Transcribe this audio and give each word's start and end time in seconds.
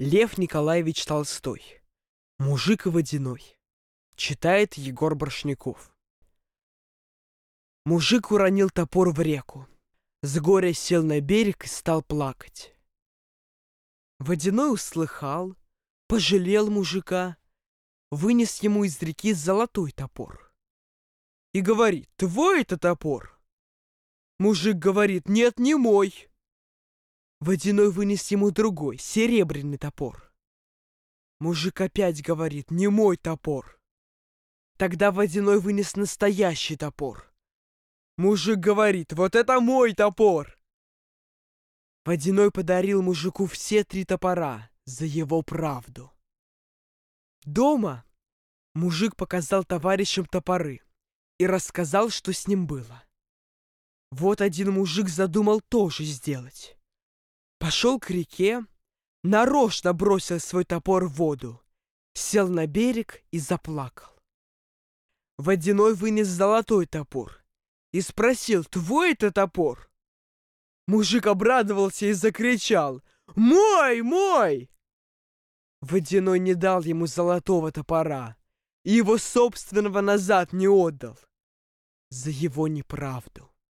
Лев 0.00 0.38
Николаевич 0.38 1.04
Толстой. 1.06 1.82
Мужик 2.38 2.86
водяной. 2.86 3.58
Читает 4.14 4.74
Егор 4.74 5.16
Боршняков. 5.16 5.92
Мужик 7.84 8.30
уронил 8.30 8.70
топор 8.70 9.10
в 9.10 9.20
реку. 9.20 9.66
С 10.22 10.38
горя 10.38 10.72
сел 10.72 11.02
на 11.02 11.20
берег 11.20 11.64
и 11.64 11.66
стал 11.66 12.04
плакать. 12.04 12.76
Водяной 14.20 14.72
услыхал, 14.72 15.56
пожалел 16.06 16.70
мужика, 16.70 17.36
вынес 18.12 18.62
ему 18.62 18.84
из 18.84 19.02
реки 19.02 19.32
золотой 19.32 19.90
топор. 19.90 20.52
И 21.52 21.60
говорит, 21.60 22.08
твой 22.14 22.60
это 22.60 22.78
топор? 22.78 23.36
Мужик 24.38 24.76
говорит, 24.76 25.28
нет, 25.28 25.58
не 25.58 25.74
мой. 25.74 26.30
Водяной 27.40 27.90
вынес 27.90 28.28
ему 28.30 28.50
другой, 28.50 28.98
серебряный 28.98 29.78
топор. 29.78 30.32
Мужик 31.38 31.80
опять 31.80 32.20
говорит, 32.20 32.72
не 32.72 32.88
мой 32.88 33.16
топор. 33.16 33.80
Тогда 34.76 35.12
Водяной 35.12 35.60
вынес 35.60 35.94
настоящий 35.94 36.76
топор. 36.76 37.32
Мужик 38.16 38.58
говорит, 38.58 39.12
вот 39.12 39.36
это 39.36 39.60
мой 39.60 39.94
топор. 39.94 40.58
Водяной 42.04 42.50
подарил 42.50 43.02
мужику 43.02 43.46
все 43.46 43.84
три 43.84 44.04
топора 44.04 44.70
за 44.84 45.04
его 45.04 45.42
правду. 45.42 46.12
Дома 47.44 48.04
мужик 48.74 49.14
показал 49.14 49.62
товарищам 49.62 50.24
топоры 50.24 50.80
и 51.38 51.46
рассказал, 51.46 52.10
что 52.10 52.32
с 52.32 52.48
ним 52.48 52.66
было. 52.66 53.04
Вот 54.10 54.40
один 54.40 54.72
мужик 54.72 55.08
задумал 55.08 55.60
тоже 55.60 56.04
сделать. 56.04 56.77
Пошел 57.68 58.00
к 58.00 58.08
реке, 58.08 58.64
нарочно 59.22 59.92
бросил 59.92 60.40
свой 60.40 60.64
топор 60.64 61.04
в 61.04 61.16
воду, 61.16 61.60
сел 62.14 62.48
на 62.48 62.66
берег 62.66 63.22
и 63.30 63.38
заплакал. 63.38 64.08
Водяной 65.36 65.94
вынес 65.94 66.28
золотой 66.28 66.86
топор 66.86 67.44
и 67.92 68.00
спросил, 68.00 68.64
твой 68.64 69.12
это 69.12 69.30
топор? 69.30 69.90
Мужик 70.86 71.26
обрадовался 71.26 72.06
и 72.06 72.14
закричал, 72.14 73.02
мой, 73.36 74.00
мой! 74.00 74.70
Водяной 75.82 76.38
не 76.38 76.54
дал 76.54 76.80
ему 76.80 77.06
золотого 77.06 77.70
топора 77.70 78.38
и 78.84 78.92
его 78.92 79.18
собственного 79.18 80.00
назад 80.00 80.54
не 80.54 80.68
отдал 80.68 81.18
за 82.08 82.30
его 82.30 82.66
неправду. 82.66 83.47